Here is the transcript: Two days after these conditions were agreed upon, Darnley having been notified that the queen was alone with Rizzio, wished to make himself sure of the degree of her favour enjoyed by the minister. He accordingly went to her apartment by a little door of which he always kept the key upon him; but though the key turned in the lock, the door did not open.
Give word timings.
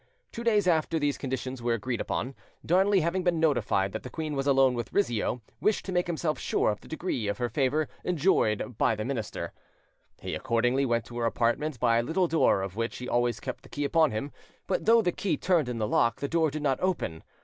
Two 0.31 0.43
days 0.43 0.65
after 0.67 0.97
these 0.97 1.15
conditions 1.19 1.61
were 1.61 1.75
agreed 1.75 2.01
upon, 2.01 2.33
Darnley 2.65 3.01
having 3.01 3.23
been 3.23 3.39
notified 3.39 3.91
that 3.91 4.01
the 4.01 4.09
queen 4.09 4.35
was 4.35 4.47
alone 4.47 4.73
with 4.73 4.91
Rizzio, 4.91 5.43
wished 5.59 5.85
to 5.85 5.91
make 5.91 6.07
himself 6.07 6.39
sure 6.39 6.71
of 6.71 6.81
the 6.81 6.87
degree 6.87 7.27
of 7.27 7.37
her 7.37 7.49
favour 7.49 7.87
enjoyed 8.03 8.79
by 8.79 8.95
the 8.95 9.05
minister. 9.05 9.53
He 10.19 10.33
accordingly 10.33 10.87
went 10.87 11.05
to 11.05 11.19
her 11.19 11.25
apartment 11.27 11.79
by 11.79 11.99
a 11.99 12.03
little 12.03 12.27
door 12.27 12.63
of 12.63 12.75
which 12.75 12.97
he 12.97 13.07
always 13.07 13.39
kept 13.39 13.61
the 13.61 13.69
key 13.69 13.85
upon 13.85 14.09
him; 14.09 14.31
but 14.65 14.85
though 14.85 15.03
the 15.03 15.11
key 15.11 15.37
turned 15.37 15.69
in 15.69 15.77
the 15.77 15.87
lock, 15.87 16.19
the 16.19 16.27
door 16.27 16.49
did 16.49 16.63
not 16.63 16.79
open. 16.81 17.21